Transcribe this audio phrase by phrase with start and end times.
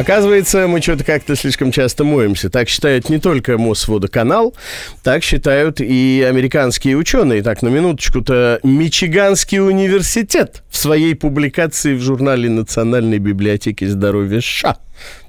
[0.00, 2.50] Оказывается, мы что-то как-то слишком часто моемся.
[2.50, 4.54] Так считают не только Мосводоканал,
[5.02, 7.42] так считают и американские ученые.
[7.42, 14.76] Так, на минуточку-то, Мичиганский университет в своей публикации в журнале Национальной библиотеки здоровья США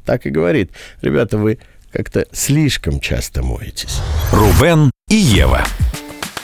[0.06, 0.72] так и говорит.
[1.02, 1.60] Ребята, вы
[1.92, 4.00] как-то слишком часто моетесь.
[4.32, 5.64] Рубен и Ева.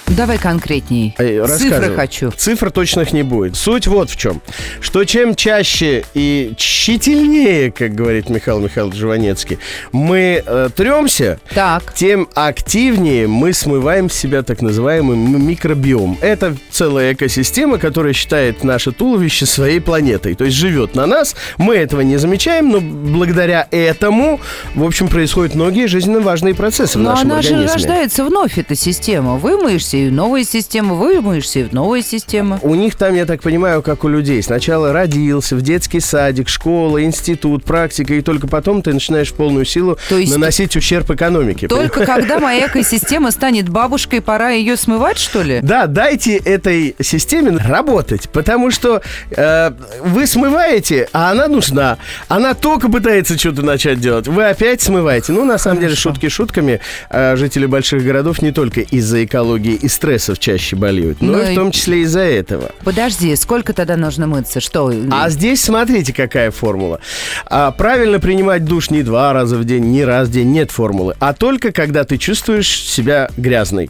[0.08, 1.14] Давай конкретней.
[1.18, 2.32] Цифры хочу.
[2.32, 3.56] Цифр точных не будет.
[3.58, 4.42] Суть вот в чем.
[4.80, 9.60] Что чем чаще и тщательнее, как говорит Михаил Михайлович Жванецкий,
[9.92, 11.94] мы э, тремся, Так.
[11.94, 16.18] тем активнее мы смываем с себя так называемый м- микробиом.
[16.22, 20.36] Это целая экосистема, которая считает наше туловище своей планетой.
[20.36, 24.40] То есть живет на нас, мы этого не замечаем, но благодаря этому,
[24.74, 27.74] в общем, происходят многие жизненно важные процессы в Но нашем она же организме.
[27.74, 29.36] рождается вновь, эта система.
[29.36, 32.60] Вымоешься, и новая система, вымоешься, и новая система.
[32.62, 34.42] У них там, я так понимаю, как у людей.
[34.44, 39.66] Сначала родился, в детский садик, школа, институт, практика, и только потом ты начинаешь в полную
[39.66, 41.68] силу То есть наносить ущерб экономике.
[41.68, 45.60] Только когда моя экосистема станет бабушкой, пора ее смывать, что ли?
[45.62, 49.02] Да, дайте этой системе работать, потому что
[49.32, 49.72] э,
[50.04, 51.98] вы смываете, а она нужна.
[52.28, 54.28] Она только пытается что-то начать делать.
[54.28, 55.32] Вы опять смываете.
[55.32, 56.10] Ну, на самом деле, Хорошо.
[56.10, 56.80] шутки шутками.
[57.10, 61.48] э, жители больших городов не только из-за экологии и стрессов чаще болеют, но Ну и
[61.50, 62.72] и- в том числе из-за этого.
[62.84, 64.60] Подожди, сколько тогда нужно мыться?
[64.60, 64.92] Что?
[65.12, 67.00] А здесь смотрите, какая формула.
[67.46, 71.16] А, правильно принимать душ не два раза в день, не раз в день, нет формулы,
[71.20, 73.90] а только когда ты чувствуешь себя грязной.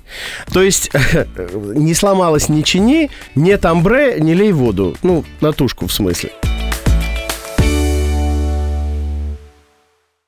[0.54, 0.92] То есть
[1.54, 4.96] не сломалась, не чини, нет амбре, не лей воду.
[5.02, 6.30] Ну, на тушку в смысле.